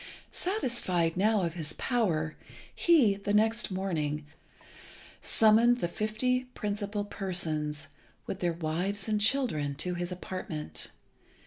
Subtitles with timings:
[0.31, 2.35] Satisfied now of his power,
[2.73, 4.25] he, the next morning,
[5.21, 7.89] summoned the fifty principal persons,
[8.25, 10.87] with their wives and children, to his apartment.